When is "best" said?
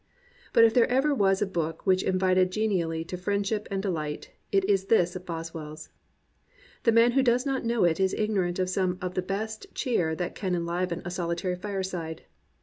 9.21-9.67